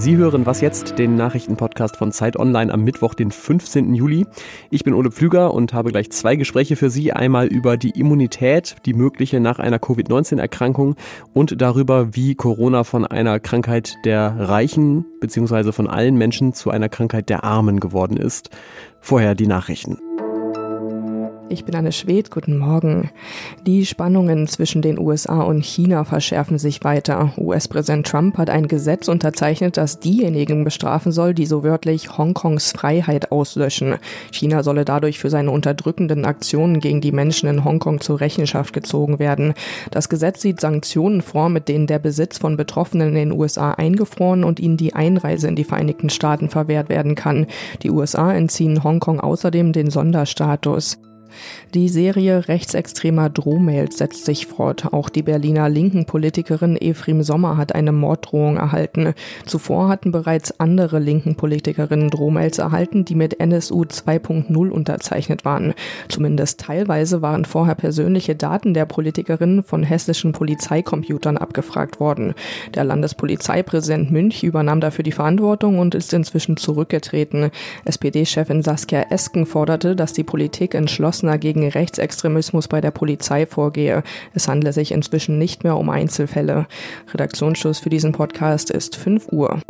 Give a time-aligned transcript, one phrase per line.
[0.00, 3.94] Sie hören was jetzt, den Nachrichtenpodcast von Zeit Online am Mittwoch, den 15.
[3.94, 4.26] Juli.
[4.70, 7.12] Ich bin Ole Pflüger und habe gleich zwei Gespräche für Sie.
[7.12, 10.94] Einmal über die Immunität, die mögliche nach einer Covid-19-Erkrankung
[11.34, 15.72] und darüber, wie Corona von einer Krankheit der Reichen bzw.
[15.72, 18.50] von allen Menschen zu einer Krankheit der Armen geworden ist.
[19.00, 19.98] Vorher die Nachrichten.
[21.50, 23.10] Ich bin Anne Schwed, guten Morgen.
[23.66, 27.32] Die Spannungen zwischen den USA und China verschärfen sich weiter.
[27.38, 33.32] US-Präsident Trump hat ein Gesetz unterzeichnet, das diejenigen bestrafen soll, die so wörtlich Hongkongs Freiheit
[33.32, 33.96] auslöschen.
[34.30, 39.18] China solle dadurch für seine unterdrückenden Aktionen gegen die Menschen in Hongkong zur Rechenschaft gezogen
[39.18, 39.54] werden.
[39.90, 44.44] Das Gesetz sieht Sanktionen vor, mit denen der Besitz von Betroffenen in den USA eingefroren
[44.44, 47.46] und ihnen die Einreise in die Vereinigten Staaten verwehrt werden kann.
[47.82, 50.98] Die USA entziehen Hongkong außerdem den Sonderstatus.
[51.74, 54.92] Die Serie rechtsextremer Drohmails setzt sich fort.
[54.92, 59.14] Auch die Berliner linken Politikerin Efrim Sommer hat eine Morddrohung erhalten.
[59.44, 65.74] Zuvor hatten bereits andere linken Politikerinnen Drohmails erhalten, die mit NSU 2.0 unterzeichnet waren.
[66.08, 72.34] Zumindest teilweise waren vorher persönliche Daten der Politikerin von hessischen Polizeicomputern abgefragt worden.
[72.74, 77.50] Der Landespolizeipräsident Münch übernahm dafür die Verantwortung und ist inzwischen zurückgetreten.
[77.84, 84.02] SPD-Chefin Saskia Esken forderte, dass die Politik entschlossen entschlossener gegen Rechtsextremismus bei der Polizei vorgehe.
[84.34, 86.66] Es handle sich inzwischen nicht mehr um Einzelfälle.
[87.12, 89.60] Redaktionsschluss für diesen Podcast ist 5 Uhr.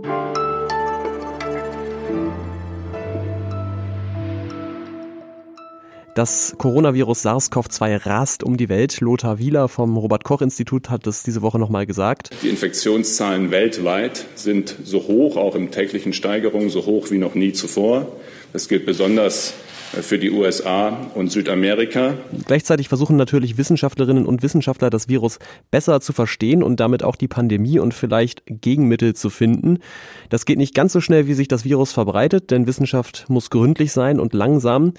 [6.15, 9.01] Das Coronavirus SARS-CoV-2 rast um die Welt.
[9.01, 12.31] Lothar Wieler vom Robert-Koch-Institut hat es diese Woche nochmal gesagt.
[12.43, 17.53] Die Infektionszahlen weltweit sind so hoch, auch im täglichen Steigerungen, so hoch wie noch nie
[17.53, 18.09] zuvor.
[18.53, 19.55] Das gilt besonders
[19.93, 22.15] für die USA und Südamerika.
[22.47, 25.39] Gleichzeitig versuchen natürlich Wissenschaftlerinnen und Wissenschaftler das Virus
[25.71, 29.79] besser zu verstehen und damit auch die Pandemie und vielleicht Gegenmittel zu finden.
[30.29, 33.93] Das geht nicht ganz so schnell, wie sich das Virus verbreitet, denn Wissenschaft muss gründlich
[33.93, 34.93] sein und langsam.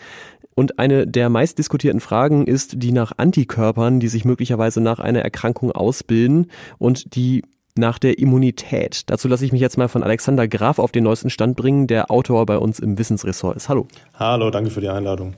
[0.56, 5.72] Und eine der meistdiskutierten Fragen ist die nach Antikörpern, die sich möglicherweise nach einer Erkrankung
[5.72, 6.48] ausbilden
[6.80, 7.44] und die
[7.76, 9.04] nach der Immunität.
[9.08, 12.12] Dazu lasse ich mich jetzt mal von Alexander Graf auf den neuesten Stand bringen, der
[12.12, 13.70] Autor bei uns im Wissensressort ist.
[13.70, 13.88] Hallo.
[14.16, 15.34] Hallo, danke für die Einladung.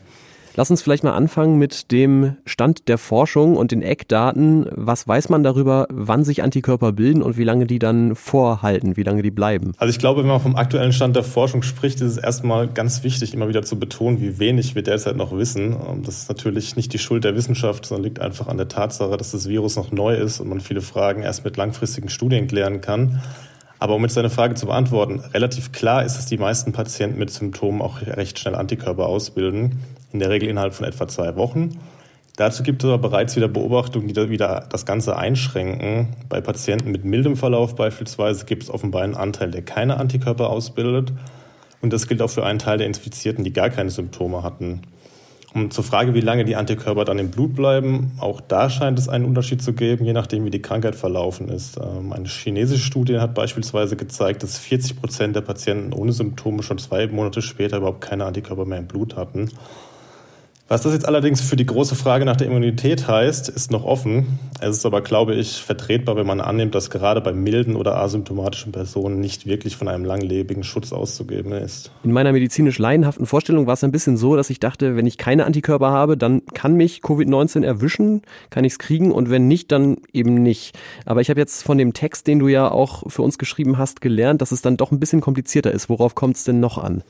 [0.55, 4.67] Lass uns vielleicht mal anfangen mit dem Stand der Forschung und den Eckdaten.
[4.71, 9.03] Was weiß man darüber, wann sich Antikörper bilden und wie lange die dann vorhalten, wie
[9.03, 9.71] lange die bleiben?
[9.77, 13.03] Also ich glaube, wenn man vom aktuellen Stand der Forschung spricht, ist es erstmal ganz
[13.03, 15.77] wichtig, immer wieder zu betonen, wie wenig wir derzeit noch wissen.
[16.05, 19.31] Das ist natürlich nicht die Schuld der Wissenschaft, sondern liegt einfach an der Tatsache, dass
[19.31, 23.21] das Virus noch neu ist und man viele Fragen erst mit langfristigen Studien klären kann.
[23.79, 27.31] Aber um jetzt deine Frage zu beantworten, relativ klar ist, dass die meisten Patienten mit
[27.31, 29.79] Symptomen auch recht schnell Antikörper ausbilden
[30.13, 31.79] in der Regel innerhalb von etwa zwei Wochen.
[32.37, 36.15] Dazu gibt es aber bereits wieder Beobachtungen, die da wieder das Ganze einschränken.
[36.29, 41.13] Bei Patienten mit mildem Verlauf beispielsweise gibt es offenbar einen Anteil, der keine Antikörper ausbildet.
[41.81, 44.81] Und das gilt auch für einen Teil der Infizierten, die gar keine Symptome hatten.
[45.53, 49.09] Und zur Frage, wie lange die Antikörper dann im Blut bleiben, auch da scheint es
[49.09, 51.77] einen Unterschied zu geben, je nachdem, wie die Krankheit verlaufen ist.
[51.77, 56.77] Ähm, eine chinesische Studie hat beispielsweise gezeigt, dass 40 Prozent der Patienten ohne Symptome schon
[56.77, 59.49] zwei Monate später überhaupt keine Antikörper mehr im Blut hatten.
[60.71, 64.39] Was das jetzt allerdings für die große Frage nach der Immunität heißt, ist noch offen.
[64.61, 68.71] Es ist aber, glaube ich, vertretbar, wenn man annimmt, dass gerade bei milden oder asymptomatischen
[68.71, 71.91] Personen nicht wirklich von einem langlebigen Schutz auszugeben ist.
[72.05, 75.17] In meiner medizinisch laienhaften Vorstellung war es ein bisschen so, dass ich dachte, wenn ich
[75.17, 79.73] keine Antikörper habe, dann kann mich Covid-19 erwischen, kann ich es kriegen und wenn nicht,
[79.73, 80.79] dann eben nicht.
[81.05, 83.99] Aber ich habe jetzt von dem Text, den du ja auch für uns geschrieben hast,
[83.99, 85.89] gelernt, dass es dann doch ein bisschen komplizierter ist.
[85.89, 87.03] Worauf kommt es denn noch an?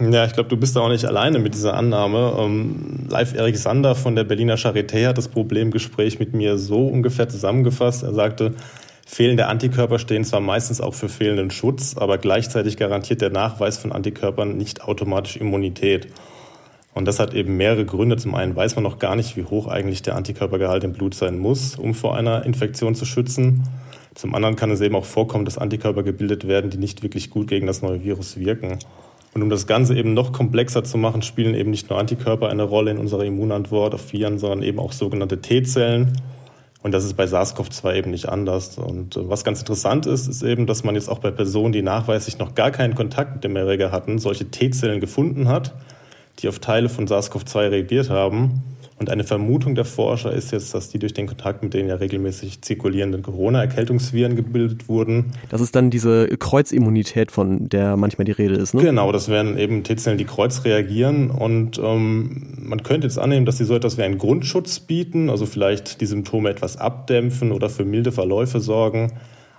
[0.00, 2.34] Ja, ich glaube, du bist da auch nicht alleine mit dieser Annahme.
[2.38, 7.28] Ähm, Live Erik Sander von der Berliner Charité hat das Problemgespräch mit mir so ungefähr
[7.28, 8.02] zusammengefasst.
[8.02, 8.54] Er sagte,
[9.06, 13.92] fehlende Antikörper stehen zwar meistens auch für fehlenden Schutz, aber gleichzeitig garantiert der Nachweis von
[13.92, 16.08] Antikörpern nicht automatisch Immunität.
[16.94, 18.16] Und das hat eben mehrere Gründe.
[18.16, 21.38] Zum einen weiß man noch gar nicht, wie hoch eigentlich der Antikörpergehalt im Blut sein
[21.38, 23.64] muss, um vor einer Infektion zu schützen.
[24.14, 27.48] Zum anderen kann es eben auch vorkommen, dass Antikörper gebildet werden, die nicht wirklich gut
[27.48, 28.78] gegen das neue Virus wirken.
[29.34, 32.62] Und um das Ganze eben noch komplexer zu machen, spielen eben nicht nur Antikörper eine
[32.62, 36.12] Rolle in unserer Immunantwort auf Viren, sondern eben auch sogenannte T-Zellen.
[36.84, 38.78] Und das ist bei SARS-CoV-2 eben nicht anders.
[38.78, 41.82] Und äh, was ganz interessant ist, ist eben, dass man jetzt auch bei Personen, die
[41.82, 45.74] nachweislich noch gar keinen Kontakt mit dem Erreger hatten, solche T-Zellen gefunden hat,
[46.38, 48.62] die auf Teile von SARS-CoV-2 reagiert haben.
[48.96, 51.96] Und eine Vermutung der Forscher ist jetzt, dass die durch den Kontakt mit den ja
[51.96, 55.32] regelmäßig zirkulierenden Corona-Erkältungsviren gebildet wurden.
[55.48, 58.82] Das ist dann diese Kreuzimmunität, von der manchmal die Rede ist, ne?
[58.82, 61.30] Genau, das wären eben T-Zellen, die kreuz reagieren.
[61.30, 65.44] Und ähm, man könnte jetzt annehmen, dass sie so etwas wie einen Grundschutz bieten, also
[65.44, 69.12] vielleicht die Symptome etwas abdämpfen oder für milde Verläufe sorgen.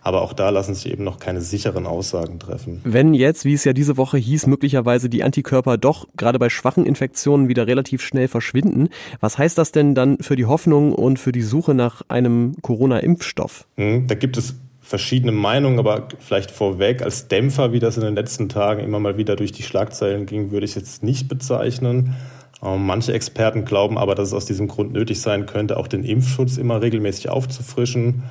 [0.06, 2.80] Aber auch da lassen sich eben noch keine sicheren Aussagen treffen.
[2.84, 6.86] Wenn jetzt, wie es ja diese Woche hieß, möglicherweise die Antikörper doch gerade bei schwachen
[6.86, 11.32] Infektionen wieder relativ schnell verschwinden, was heißt das denn dann für die Hoffnung und für
[11.32, 13.66] die Suche nach einem Corona-Impfstoff?
[13.78, 18.14] Hm, da gibt es verschiedene Meinungen, aber vielleicht vorweg als Dämpfer, wie das in den
[18.14, 22.14] letzten Tagen immer mal wieder durch die Schlagzeilen ging, würde ich es jetzt nicht bezeichnen.
[22.64, 26.04] Ähm, manche Experten glauben aber, dass es aus diesem Grund nötig sein könnte, auch den
[26.04, 28.22] Impfschutz immer regelmäßig aufzufrischen.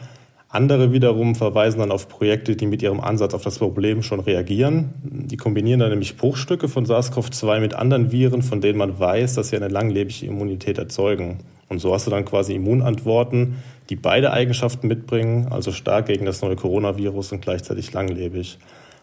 [0.54, 4.90] Andere wiederum verweisen dann auf Projekte, die mit ihrem Ansatz auf das Problem schon reagieren.
[5.02, 9.48] Die kombinieren dann nämlich Bruchstücke von SARS-CoV-2 mit anderen Viren, von denen man weiß, dass
[9.48, 11.38] sie eine langlebige Immunität erzeugen.
[11.68, 13.56] Und so hast du dann quasi Immunantworten,
[13.90, 18.58] die beide Eigenschaften mitbringen, also stark gegen das neue Coronavirus und gleichzeitig langlebig.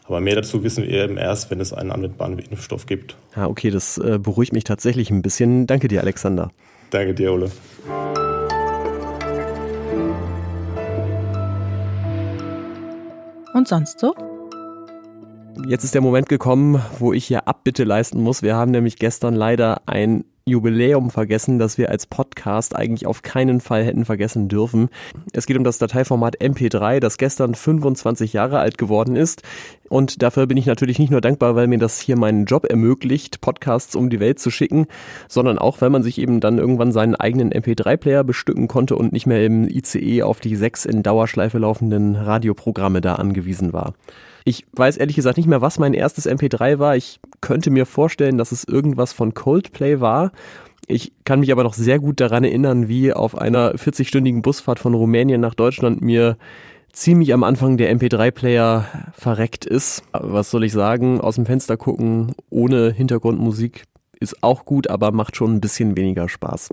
[0.08, 3.16] Aber mehr dazu wissen wir eben erst, wenn es einen anwendbaren Impfstoff gibt.
[3.36, 5.68] Ah, okay, das äh, beruhigt mich tatsächlich ein bisschen.
[5.68, 6.52] Danke dir, Alexander.
[6.90, 7.52] Danke dir, Ole.
[13.62, 14.16] Und sonst so?
[15.68, 18.42] Jetzt ist der Moment gekommen, wo ich hier Abbitte leisten muss.
[18.42, 23.62] Wir haben nämlich gestern leider ein Jubiläum vergessen, das wir als Podcast eigentlich auf keinen
[23.62, 24.90] Fall hätten vergessen dürfen.
[25.34, 29.44] Es geht um das Dateiformat MP3, das gestern 25 Jahre alt geworden ist.
[29.90, 33.42] Und dafür bin ich natürlich nicht nur dankbar, weil mir das hier meinen Job ermöglicht,
[33.42, 34.88] Podcasts um die Welt zu schicken,
[35.28, 39.28] sondern auch, weil man sich eben dann irgendwann seinen eigenen MP3-Player bestücken konnte und nicht
[39.28, 43.94] mehr im ICE auf die sechs in Dauerschleife laufenden Radioprogramme da angewiesen war.
[44.44, 46.96] Ich weiß ehrlich gesagt nicht mehr, was mein erstes MP3 war.
[46.96, 50.32] Ich könnte mir vorstellen, dass es irgendwas von Coldplay war.
[50.88, 54.94] Ich kann mich aber noch sehr gut daran erinnern, wie auf einer 40-stündigen Busfahrt von
[54.94, 56.38] Rumänien nach Deutschland mir
[56.92, 60.04] ziemlich am Anfang der MP3-Player verreckt ist.
[60.12, 61.22] Was soll ich sagen?
[61.22, 63.86] Aus dem Fenster gucken ohne Hintergrundmusik
[64.20, 66.70] ist auch gut, aber macht schon ein bisschen weniger Spaß.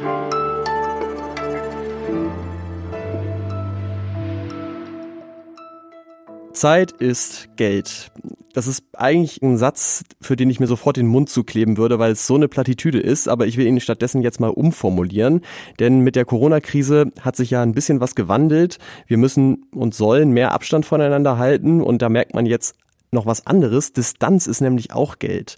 [6.58, 8.10] Zeit ist Geld.
[8.52, 12.12] Das ist eigentlich ein Satz, für den ich mir sofort den Mund zukleben würde, weil
[12.12, 15.42] es so eine Plattitüde ist, aber ich will ihn stattdessen jetzt mal umformulieren,
[15.78, 18.78] denn mit der Corona-Krise hat sich ja ein bisschen was gewandelt.
[19.06, 22.74] Wir müssen und sollen mehr Abstand voneinander halten und da merkt man jetzt
[23.12, 23.92] noch was anderes.
[23.92, 25.56] Distanz ist nämlich auch Geld.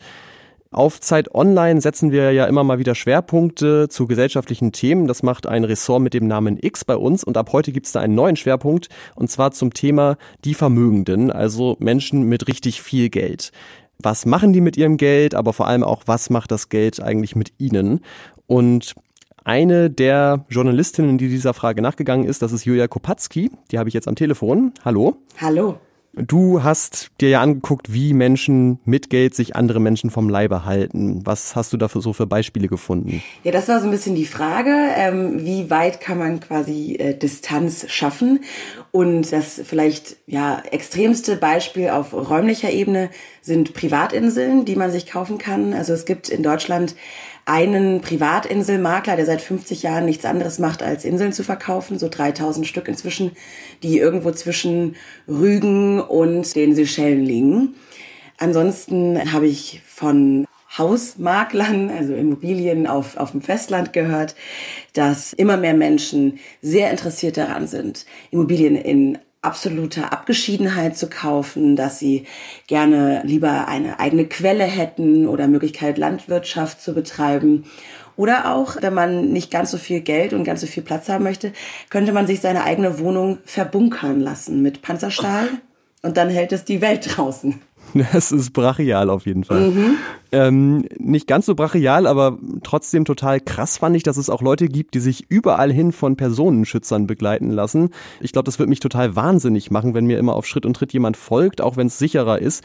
[0.73, 5.09] Auf Zeit Online setzen wir ja immer mal wieder Schwerpunkte zu gesellschaftlichen Themen.
[5.09, 7.93] Das macht ein Ressort mit dem Namen X bei uns und ab heute gibt es
[7.93, 13.09] da einen neuen Schwerpunkt und zwar zum Thema die Vermögenden, also Menschen mit richtig viel
[13.09, 13.51] Geld.
[13.99, 17.35] Was machen die mit ihrem Geld, aber vor allem auch, was macht das Geld eigentlich
[17.35, 18.03] mit ihnen?
[18.47, 18.95] Und
[19.43, 23.51] eine der Journalistinnen, die dieser Frage nachgegangen ist, das ist Julia Kopatzki.
[23.73, 24.73] Die habe ich jetzt am Telefon.
[24.85, 25.17] Hallo.
[25.41, 25.81] Hallo.
[26.13, 31.25] Du hast dir ja angeguckt, wie Menschen mit Geld sich andere Menschen vom Leibe halten.
[31.25, 33.23] Was hast du dafür so für Beispiele gefunden?
[33.45, 37.17] Ja, das war so ein bisschen die Frage, ähm, wie weit kann man quasi äh,
[37.17, 38.41] Distanz schaffen?
[38.91, 43.11] Und das vielleicht ja extremste Beispiel auf räumlicher Ebene
[43.41, 45.75] sind Privatinseln, die man sich kaufen kann.
[45.75, 46.97] Also es gibt in Deutschland
[47.51, 52.65] einen Privatinselmakler, der seit 50 Jahren nichts anderes macht, als Inseln zu verkaufen, so 3000
[52.65, 53.33] Stück inzwischen,
[53.83, 54.95] die irgendwo zwischen
[55.27, 57.75] Rügen und den Seychellen liegen.
[58.39, 60.47] Ansonsten habe ich von
[60.79, 64.37] Hausmaklern, also Immobilien auf, auf dem Festland gehört,
[64.93, 71.99] dass immer mehr Menschen sehr interessiert daran sind, Immobilien in absoluter Abgeschiedenheit zu kaufen, dass
[71.99, 72.27] sie
[72.67, 77.65] gerne lieber eine eigene Quelle hätten oder Möglichkeit Landwirtschaft zu betreiben.
[78.17, 81.25] Oder auch, wenn man nicht ganz so viel Geld und ganz so viel Platz haben
[81.25, 81.53] möchte,
[81.89, 85.49] könnte man sich seine eigene Wohnung verbunkern lassen mit Panzerstahl
[86.03, 87.63] und dann hält es die Welt draußen.
[88.13, 89.71] Das ist brachial auf jeden Fall.
[89.71, 89.95] Mhm.
[90.33, 94.69] Ähm, nicht ganz so brachial, aber trotzdem total krass fand ich, dass es auch Leute
[94.69, 97.91] gibt, die sich überall hin von Personenschützern begleiten lassen.
[98.21, 100.93] Ich glaube, das wird mich total wahnsinnig machen, wenn mir immer auf Schritt und Tritt
[100.93, 102.65] jemand folgt, auch wenn es sicherer ist.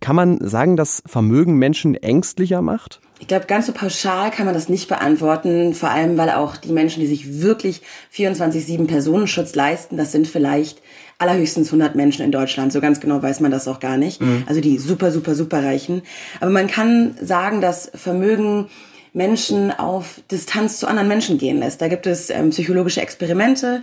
[0.00, 3.00] Kann man sagen, dass Vermögen Menschen ängstlicher macht?
[3.18, 6.72] Ich glaube, ganz so pauschal kann man das nicht beantworten, vor allem weil auch die
[6.72, 7.80] Menschen, die sich wirklich
[8.14, 10.82] 24-7 Personenschutz leisten, das sind vielleicht
[11.18, 12.72] allerhöchstens 100 Menschen in Deutschland.
[12.72, 14.20] So ganz genau weiß man das auch gar nicht.
[14.20, 14.44] Mhm.
[14.46, 16.02] Also die super, super, super Reichen.
[16.40, 18.68] Aber man kann sagen, dass Vermögen
[19.16, 21.80] Menschen auf Distanz zu anderen Menschen gehen lässt.
[21.80, 23.82] Da gibt es ähm, psychologische Experimente,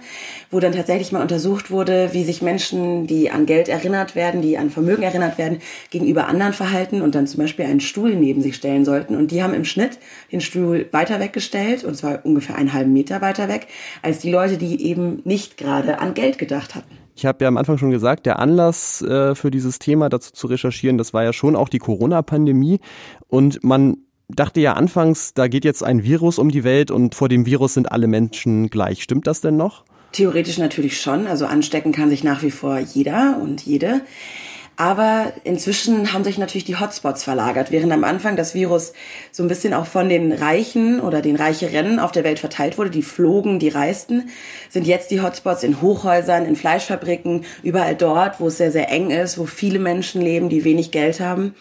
[0.51, 4.59] wo dann tatsächlich mal untersucht wurde, wie sich Menschen, die an Geld erinnert werden, die
[4.59, 5.57] an Vermögen erinnert werden,
[5.89, 9.15] gegenüber anderen verhalten und dann zum Beispiel einen Stuhl neben sich stellen sollten.
[9.15, 9.97] Und die haben im Schnitt
[10.31, 13.65] den Stuhl weiter weggestellt, und zwar ungefähr einen halben Meter weiter weg,
[14.03, 16.99] als die Leute, die eben nicht gerade an Geld gedacht hatten.
[17.15, 20.45] Ich habe ja am Anfang schon gesagt, der Anlass äh, für dieses Thema dazu zu
[20.45, 22.79] recherchieren, das war ja schon auch die Corona-Pandemie.
[23.27, 23.97] Und man
[24.35, 27.73] dachte ja anfangs, da geht jetzt ein Virus um die Welt und vor dem Virus
[27.73, 29.03] sind alle Menschen gleich.
[29.03, 29.83] Stimmt das denn noch?
[30.11, 31.27] Theoretisch natürlich schon.
[31.27, 34.01] Also anstecken kann sich nach wie vor jeder und jede.
[34.75, 37.69] Aber inzwischen haben sich natürlich die Hotspots verlagert.
[37.69, 38.93] Während am Anfang das Virus
[39.31, 42.89] so ein bisschen auch von den Reichen oder den Reicheren auf der Welt verteilt wurde,
[42.89, 44.29] die flogen, die reisten,
[44.69, 49.11] sind jetzt die Hotspots in Hochhäusern, in Fleischfabriken, überall dort, wo es sehr, sehr eng
[49.11, 51.53] ist, wo viele Menschen leben, die wenig Geld haben.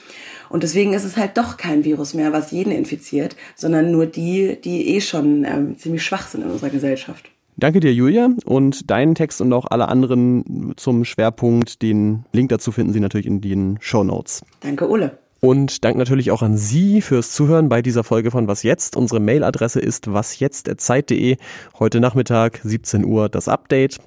[0.48, 4.58] Und deswegen ist es halt doch kein Virus mehr, was jeden infiziert, sondern nur die,
[4.62, 7.31] die eh schon ähm, ziemlich schwach sind in unserer Gesellschaft.
[7.62, 8.28] Danke dir, Julia.
[8.44, 13.28] Und deinen Text und auch alle anderen zum Schwerpunkt, den Link dazu finden Sie natürlich
[13.28, 14.44] in den Show Notes.
[14.58, 15.16] Danke, Ole.
[15.38, 18.96] Und Dank natürlich auch an Sie fürs Zuhören bei dieser Folge von Was Jetzt.
[18.96, 21.36] Unsere Mailadresse ist wasjetzt.zeit.de.
[21.78, 24.00] Heute Nachmittag, 17 Uhr, das Update.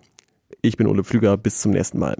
[0.62, 1.38] Ich bin Ole Pflüger.
[1.38, 2.18] Bis zum nächsten Mal.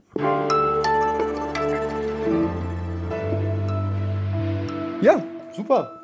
[5.02, 6.00] Ja, super.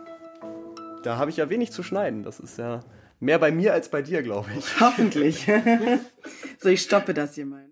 [1.03, 2.23] Da habe ich ja wenig zu schneiden.
[2.23, 2.81] Das ist ja
[3.21, 4.79] Mehr bei mir als bei dir, glaube ich.
[4.79, 5.45] Hoffentlich.
[6.59, 7.69] so, ich stoppe das hier mal.